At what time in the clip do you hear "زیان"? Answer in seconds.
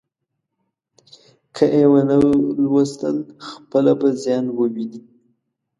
4.21-4.45